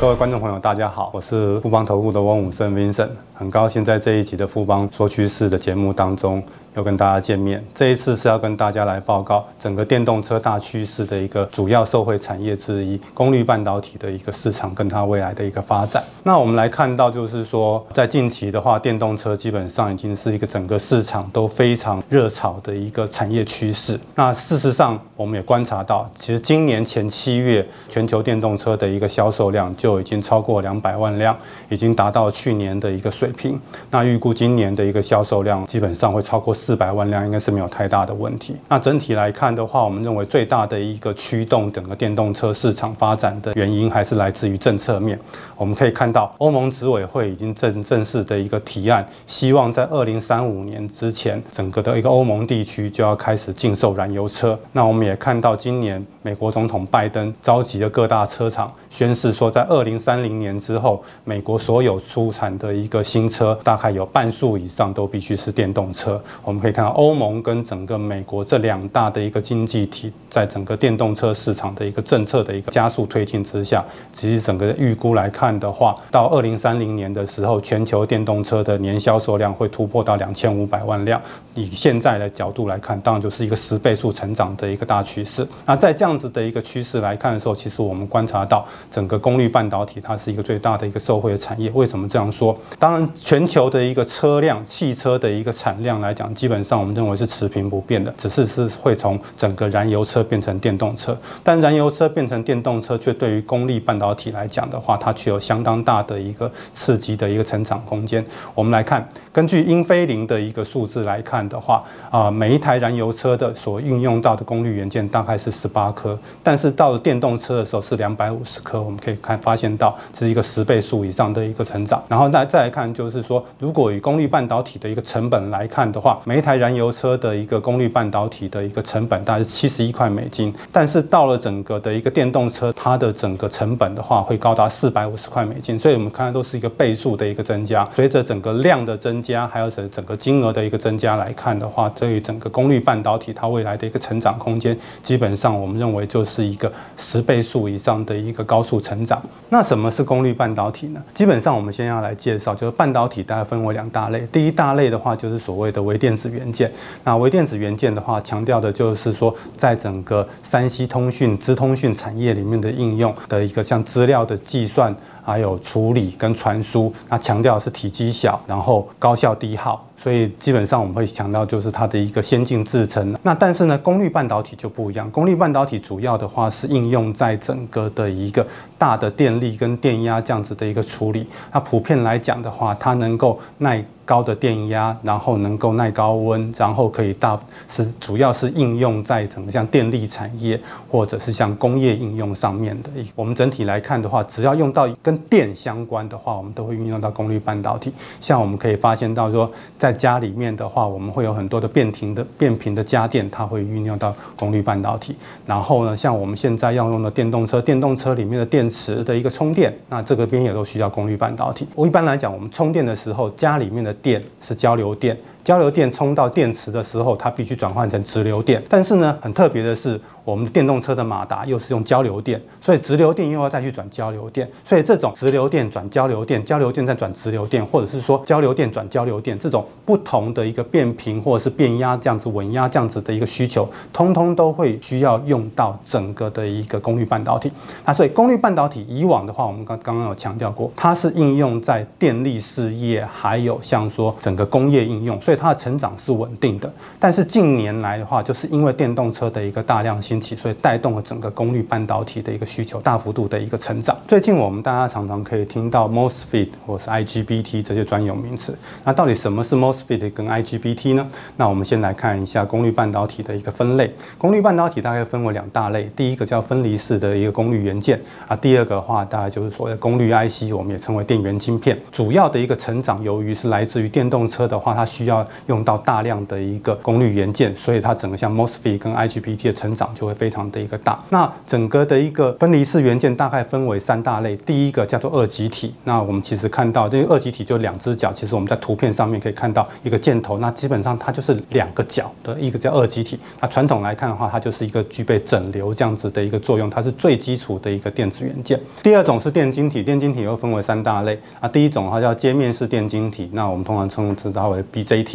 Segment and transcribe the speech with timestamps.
[0.00, 6.40] 各位观众朋友，大家好，我是富邦投顾的汪武胜 Vincent，很高兴在这一集的富邦说趋势的节目当中。
[6.78, 16.02] 又跟大家见面，这一次是要跟大家来报告整个电动车大趋势的一个主要受惠产业之一——功率半导体的一个市场跟它未来的一个发展。
[16.22, 23.98] 那我们来看到，就是说，在近期的话，电动车基本上已经是一个整个市场都非常热炒的一个产业趋势。
[24.14, 31.36] 那事实上，我们也观察到，其实今年前七月，全球电动车的一个销售量就已经超过两百万辆，
[31.70, 33.58] 已经达到去年的一个水平。
[33.90, 38.54] 那预估今年的一个销售量基本上会超过四百万辆应该是没有太大的问题。
[38.68, 45.18] 那整体来看的话，我们认为最大的一个驱动整个电动车市场发展的原因，还是来自于政策面。
[45.56, 54.58] 我们可以看到，欧盟执委会已经正正式的一个提案，希望在二零三五年之前，整个的一个欧盟地区就要开始禁售燃油车。
[54.72, 66.22] 那我们也看到，今年美国总统拜登召集了各大车厂，宣示说，在二零三零年之后，美国所有出产的一个新车，大概有半数以上都必须是电动车。
[66.44, 73.82] 我们可以看到欧盟跟整个美国这两大的一个经济体，在整个电动车市场的一个政策的一个加速推进之下，
[74.12, 81.18] 其实整个预估来看的话，到二零三零年的时候，全球电动车的年销售量会突破到两千五百万辆。
[81.54, 85.48] 以现在的角度来看，当然就是一个十倍数成长的一个大趋势。
[85.64, 91.70] 那在这样子的一个趋势来看的时候，其实我们观察到整个功率半导体它是一个最大的一个受惠的产业。
[91.74, 92.56] 为什么这样说？
[92.78, 108.24] 当然，全球的一个车辆、汽车的一个产量来讲，基本上我们认为是持平不变的，只是是会从整个燃油车变成电动车，但燃油车变成电动车，却对于功率半导体来讲的话，它具有相当大的一个刺激的一个成长空间。
[108.54, 116.07] 我们来看，根据英飞凌的一个数字来看的话，啊，每一台燃油车的所运用到的功率元件大概是十八颗，
[116.42, 118.80] 但是到了电动车的时候是两百五十颗。
[118.80, 122.00] 我们可以看发现到是一个十倍数以上的一个成长。
[122.08, 137.88] 然后那再来看，就是说，如果以功率半导体的一个成本来看的话，每一台燃油车的一个功率半导体的一个成本大概是七十一块美金，但是到了整个的一个电动车，它的整个成本的话会高达四百五十块美金，所以我们看到都是一个倍数的一个增加。
[137.94, 149.22] 随着整个量的增加，还有整整个金额的一个增加来看的话，对于整个功率半导体它未来的一个成长空间，基本上我们认认为就是一个十倍数以上的一个高速成长。
[149.48, 151.02] 那什么是功率半导体呢？
[151.14, 156.70] 基本上我们先要来介绍，就是半导体大概分为两大类，第一大类的话就是所谓的微电子元件。
[157.04, 164.94] 那微电子元件的话，强调的就是说，在整个 3C 通讯、资通讯产业里面的应用的一个像资料的计算。
[165.28, 173.14] 还有处理跟传输，那强调是体积小，然后高效低耗，所以基本上我们会强调就是它的一个先进制程。
[173.22, 178.46] 那但是呢，功率半导体就不一样，功率半导体主要的话是应用在整个的一个
[178.78, 181.26] 大的电力跟电压这样子的一个处理。
[181.52, 183.84] 那普遍来讲的话，它能够耐。
[184.08, 190.58] 高的电压，然后能够耐高温，然后可以大是主要是应用在整个像电力产业
[190.90, 192.88] 或者是像工业应用上面的。
[193.14, 197.92] 我们整体来看的话，只要用到跟电相关的话，我们都会运用到功率半导体。
[198.18, 205.14] 像我们可以发现到说，在家里面的话，我们会有很多的变频的变频的家电，它会运用到功率半导体。
[205.44, 211.66] 然后呢，像我们现在要用的电动车，电动车里面的电池的一个充电，那这个边也都需要功率半导体。
[211.74, 215.16] 我一般来讲，我们充电的时候，家里面的电是交流电，
[215.48, 218.62] 交流电充到电池的时候，它必须转换成直流电。
[218.68, 219.98] 但是呢，很特别的是。
[220.24, 237.50] 我们电动车的马达又是用交流电，所以直流电又要再去转交流电，所以这种直流电转交流电，交流电再转直流电，或者是说交流电转交流电，这种不同的一个变频或者是变压这样子稳压这样子的一个需求，通通都会需要用到整个的一个功率半导体。
[237.86, 246.70] 那所以功率半导体以往的话，我们刚刚刚有强调过，它是应用在电力事业，还有像说整个工业应用，所以它的成长是稳定的。
[246.98, 253.96] 但是近年来的话，就是因为电动车的一个大量兴起，所以带动了整个功率半导体的一个需求大幅度的一个成长。
[254.06, 258.56] 最近我们大家常常可以听到 MOSFET 或是 IGBT 这些专有名词。
[258.84, 261.06] 那到底什么是 MOSFET 跟 IGBT 呢？
[261.36, 263.92] 那我们先来看一下功率半导体的一个分类。
[264.16, 271.78] 功率半导体大概分为两大类，第一个叫分离式的一个功率元件啊，第二个的话大概就是所谓的功率 IC，我们也称为电源晶片。
[271.92, 281.02] 主要的一个成长，由于是来自于电动车的话，它需要用到大量的一个功率元件，所以它整个像 MOSFET 跟 IGBT 的成长就会非常的一个大。
[281.10, 285.74] 那整个的一个分离式元件大概分为三大类，第一个叫做二极体。
[285.84, 293.18] 那我们其实看到这个二极体就两只脚，其实我们在图片上面可以看到一个箭头，那基本上它就是两个角的一个叫二极体。
[293.40, 298.60] 那传统来看的话，它就是一个具备整流这样子的一个作用，它是最基础的一个电子元件。
[298.82, 305.07] 第二种是电晶体，电晶体又分为三大类啊，第一种它叫接面式电晶体，那我们通常称之它为 BJT。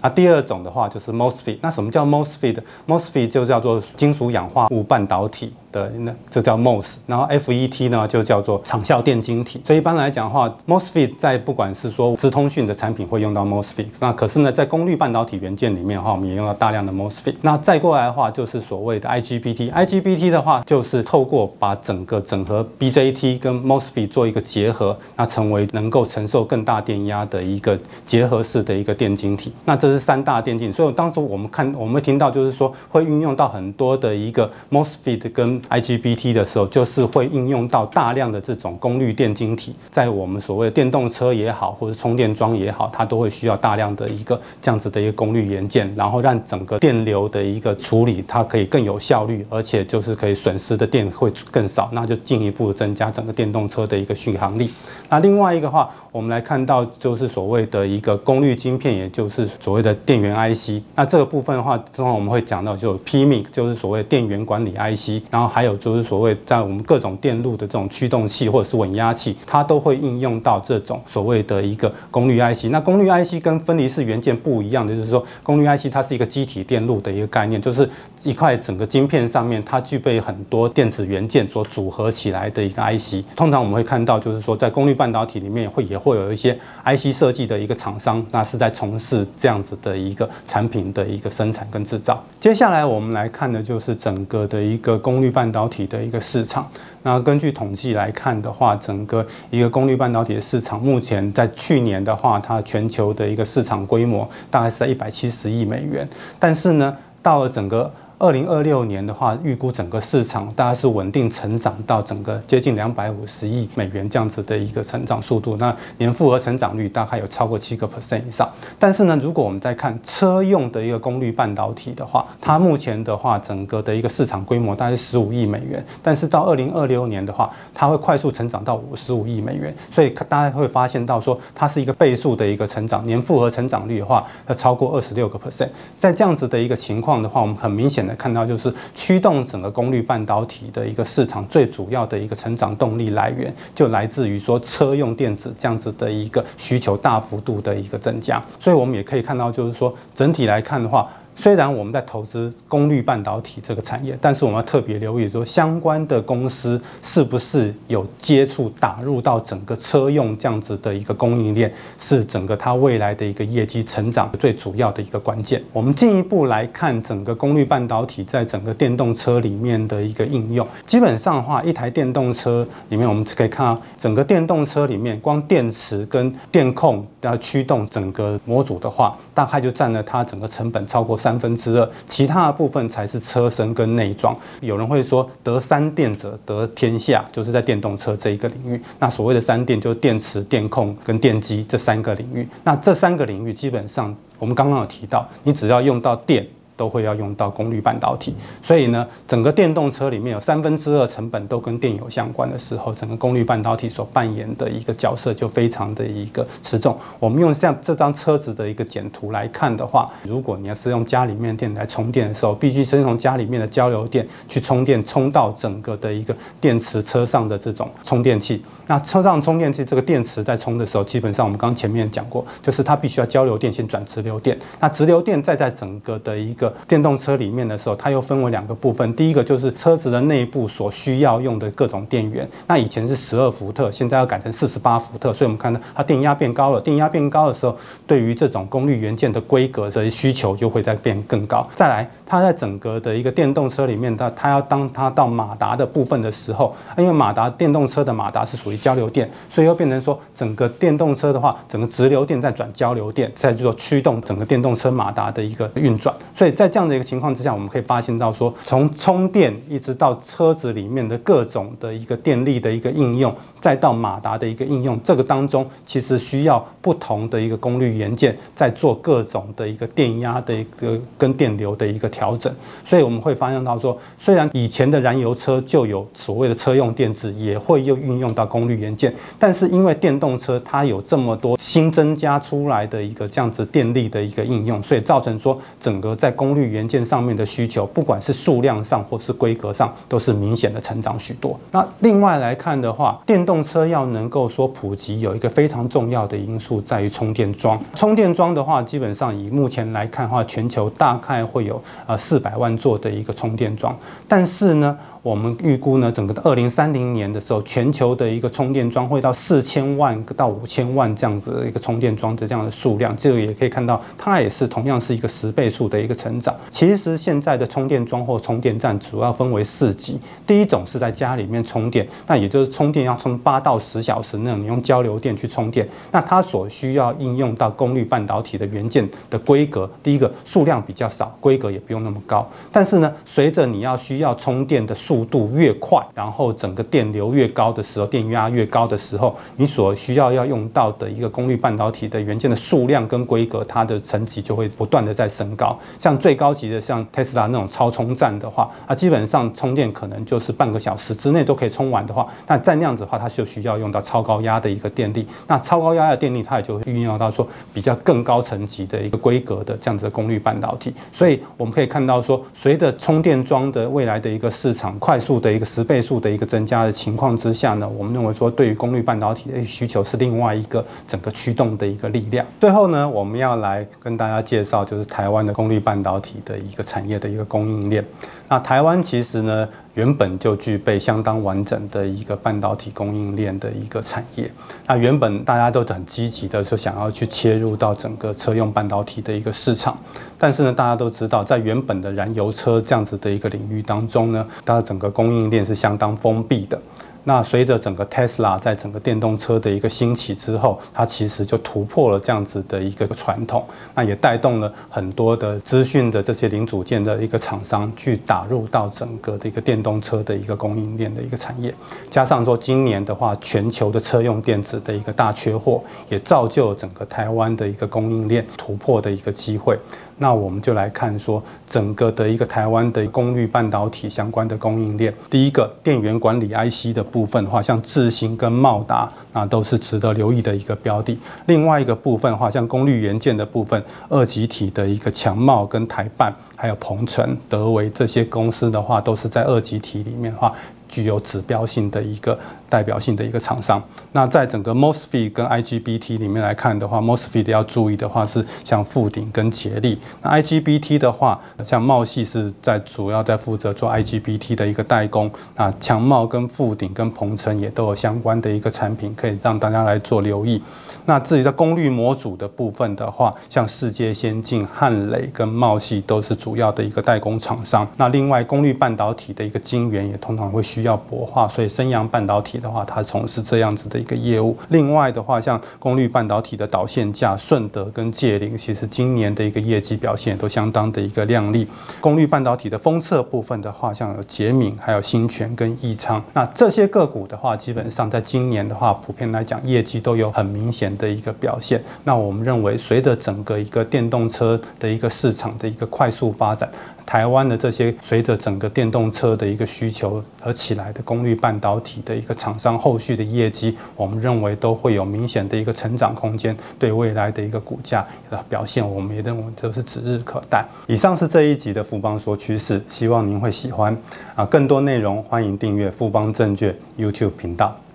[0.00, 1.58] 那，第二种的话就是 MOSFET。
[1.60, 5.52] 那什么叫 MOSFET？MOSFET 就叫做金属氧化物半导体。
[5.76, 9.60] 的那这叫 MOS，然后 FET 呢就叫做场效电晶体。
[9.66, 17.34] 所以一般来讲的话，MOSFET 在不管是说资通讯的产品会用到 MOSFET，那可是呢在功率半导体元件里面的话，我们也用到大量的 MOSFET。
[17.42, 29.52] 那再过来的话就是所谓的 IGBT，IGBT 的话就是透过把整个整合 BJT 跟 MOSFET 做一个结合，那成为能够承受更大电压的一个结合式的一个电晶体。
[29.64, 54.70] 那这是三大电晶，所以当时我们看我们会听到就是说会运用到很多的一个 MOSFET 跟 IGBT 的时候，就是会应用到大量的这种功率电晶体，在我们所谓的电动车也好，或者充电桩也好，它都会需要大量的一个这样子的一个功率元件，然后让整个电流的一个处理，它可以更有效率，而且就是可以损失的电会更少，那就进一步增加整个电动车的一个续航力。
[55.08, 60.82] 那另外一个话，我们来看到就是所谓的一个功率晶片，也就是所谓的电源 IC。
[60.94, 72.66] 那这个部分的话，通常我们会讲到就 PMIC，就是所谓电源管理 IC，然后还有就是所谓在我们各种电路的这种驱动器或者是稳压器，它都会应用到这种所谓的一个功率 IC。
[72.70, 77.88] 那功率 IC 跟分离式元件不一样的，就是说功率 IC 它是一个机体电路的一个概念，就是
[78.22, 83.24] 一块整个晶片上面它具备很多电子元件所组合起来的一个 IC。
[83.34, 86.52] 通常我们会看到，就是说在功率半导体里面会也会有一些
[86.84, 92.22] IC 设计的一个厂商，那是在从事这样子的一个产品的一个生产跟制造。
[92.38, 96.66] 接下来我们来看的就是整个的一个功率半导体的一个市场。
[97.02, 106.08] 那根据统计来看的话，整个一个功率半导体的市场，目前在去年的话，它全球的一个市场规模大概是在一百七十亿美元。
[106.38, 115.54] 但是呢，到了整个二零二六年的话，预估整个市场大概是稳定成长到整个接近两百五十亿美元这样子的一个成长速度。
[115.58, 118.50] 那年复合成长率大概有超过七个 percent 以上。
[118.78, 125.84] 但是呢，如果我们再看车用的一个功率半导体的话，它目前的话，整个的一个市场规模大概是十五亿美元。
[126.02, 129.74] 但是到二零二六年的话，它会快速成长到五十五亿美元。
[129.90, 135.68] 所以大家会发现到说，它是一个倍数的一个成长，年复合成长率的话要超过二十六个 percent。
[135.98, 138.05] 在这样子的一个情况的话，我们很明显。
[138.14, 151.08] 看到就是驱动整个功率半导体的一个市场最主要的一个成长动力来源，就来自于说车用电子这样子的一个需求大幅度的一个增加，所以我们也可以看到，就是说整体来看的话。
[151.38, 165.62] 虽然我们在投资功率半导体这个产业，但是我们要特别留意说，相关的公司是不是有接触打入到整个车用这样子的一个供应链，是整个它未来的一个业绩成长最主要的一个关键。
[165.74, 170.66] 我们进一步来看整个功率半导体在整个电动车里面的一个应用。
[170.86, 181.14] 基本上的话，一台电动车里面，我们可以看到整个电动车里面，光电池跟电控要驱动整个模组的话，大概就占了它整个成本超过。
[181.26, 184.32] 三分之二，其他的部分才是车身跟内装。
[184.60, 188.80] 有人会说，得三电者得天下，就是在电动车这一个领域。
[189.00, 192.46] 那所谓的三电，就是电池、电控跟电机这三个领域。
[192.62, 196.46] 那这三个领域基本上，我们刚刚有提到，你只要用到电。
[196.76, 206.96] 都会要用到功率半导体，所以呢，整个电动车里面有三分之二成本都跟电有相关的时候，整个功率半导体所扮演的一个角色就非常的一个持重。
[207.18, 218.62] 我们用像这张车子的一个简图来看的话，如果你要是用家里面电来充电的时候，必须先从家里面的交流电去充电，充到整个的一个电池车上的这种充电器。
[218.86, 229.14] 那车上充电器这个电池在充的时候，基本上我们刚前面讲过，就是它必须要交流电先转直流电，那直流电再在整个的一个电动车里面的时候，它又分为两个部分。
[229.14, 232.48] 第一个就是车子的内部所需要用的各种电源。
[232.66, 236.80] 那以前是十二伏特，现在要改成四十八伏特，所以我们看到它电压变高了。
[236.80, 241.66] 电压变高的时候，对于这种功率元件的规格的需求又会再变更高。
[241.74, 256.14] 再来，它在整个的一个电动车里面，它它要当它到马达的部分的时候，因为马达电动车的马达是属于交流电，所以又变成说整个电动车的话，整个直流电在转交流电，再做驱动整个电动车马达的一个运转。
[256.34, 272.52] 所以在这样的一个情况之下，我们可以发现到说，从充电一直到车子里面的各种的一个电力的一个应用，再到马达的一个应用，这个当中其实需要不同的一个功率元件在做各种的一个电压的一个跟电流的一个调整。
[272.84, 291.58] 所以我们会发现到说，虽然以前的燃油车就有所谓的车用电子，也会又运用到功率元件，但是因为电动车它有这么多新增加出来的一个这样子电力的一个应用，所以造成说整个在功率元件上面的需求，不管是数量上或是规格上，都是明显的成长许多。
[291.72, 297.80] 那另外来看的话，电动车要能够说普及，有一个非常重要的因素在于充电桩。
[297.96, 303.98] 充电桩的话，基本上以目前来看的话，全球大概会有呃四百万座的一个充电桩，
[304.28, 304.96] 但是呢。
[305.26, 316.35] 我们预估呢，整个的二零三零年的时候，全球的一个充电桩会到四千万到五千万这样子的一个充电桩的这样的数量，这个也可以看到，它也是同样是一个十倍数的一个成
[316.70, 345.78] 其实现在的充电桩或充电站主要分为四级，第一种是在家里面充电，那也就是充电要充八到十小时那种，你用交流电去充电，那它所需要应用到功率半导体的元件的规格，第一个数量比较少，规格也不用那么高，但是呢，随着你要需要充电的速度越快，然后整个电流越高的时候，电压越高的时候，你所需要要用到的一个功率半导体的元件的数量跟规格，它的层级就会不断的在升高。
[345.98, 355.24] 像最高级的，像 Tesla 那种超充站的话，啊，基本上充电可能就是半个小时之内都可以充完的话，那在那样子的话，它就需要用到超高压的一个电力。
[355.46, 360.92] 那超高压的电力，它也就运用到说比较更高层级的一个规格的这样子的功率半导体。
[361.12, 364.96] 所以我们可以看到说，随着充电桩的未来的一个市场。
[364.98, 372.44] 快速的一个十倍数的一个增加的情况之下呢，我们认为说，对于功率半导体的需求是另外一个整个驱动的一个力量。
[372.58, 378.04] 最后呢，我们要来跟大家介绍就是台湾的功率半导体的一个产业的一个供应链。
[378.48, 384.48] 那台湾其实呢，原本就具备相当完整的一个半导体供应链的一个产业。
[384.86, 389.98] 那原本大家都很积极的说想要去切入到整个车用半导体的一个市场，
[390.38, 396.80] 但是呢，大家都知道，在原本的燃油车这样子的一个领域当中呢，它的整个供应链是相当封闭的。
[397.28, 403.66] 那随着整个 Tesla 在整个电动车的一个兴起之后，它其实就突破了这样子的一个传统，
[403.96, 411.74] 那也带动了很多的资讯的这些零组件的一个厂商去打入到整个的一个电动车的一个供应链的一个产业。
[412.08, 419.76] 加上说今年的话，全球的车用电子的一个大缺货，也造就整个台湾的一个供应链突破的一个机会。
[420.18, 425.12] 那我们就来看说整个的一个台湾的功率半导体相关的供应链。
[425.28, 431.18] 第一个电源管理 IC 的部分的话，像智行跟茂达，那都是值得留意的一个标的。
[431.46, 440.52] 另外一个部分的话，像功率元件的部分，二极体的一个强茂跟台半，还有鹏程、德微这些公司的话，都是在二极体里面的话。
[440.88, 442.38] 具有指标性的一个
[442.68, 443.82] 代表性的一个厂商。
[444.12, 449.98] 那在整个 MOSFET 跟 IGBT 里面来看的话，MOSFET 要注意的话是像富鼎跟捷力。
[450.22, 455.30] 那 IGBT 的话，像茂系是在主要在负责做 IGBT 的一个代工。
[455.56, 460.62] 那强茂跟富鼎跟鹏程也都有相关的一个产品，可以让大家来做留意。
[461.08, 467.86] 那至于在功率模组的部分的话，像世界先进、汉磊跟茂系都是主要的一个代工厂商。
[467.96, 474.54] 那另外功率半导体的一个晶圆也通常会需要薄化，所以升阳半导体的话，它从事这样子的一个业务。
[474.68, 481.66] 另外的话，像功率半导体的导线架，顺德跟界岭，其实今年的一个业绩表现都相当的一个亮丽。
[481.98, 496.68] 功率半导体的封测部分的话，像有捷敏、还有新泉跟益昌，那这些个股的话，基本上在今年的话，普遍来讲业绩都有很明显的一个表现，那我们认为，随着整个一个电动车的一个市场的一个快速发展，
[497.06, 510.66] 台湾的这些随着整个电动车的一个需求而起来的功率半导体的一个厂商，后续的业绩，我们认为都会有明显的一个成长空间，对未来的一个股价的表现，我们也认为都是指日可待。
[510.88, 513.96] 以上是这一集的富邦说趋势，希望您会喜欢
[514.34, 517.85] 啊，更多内容欢迎订阅富邦证券 YouTube 频道。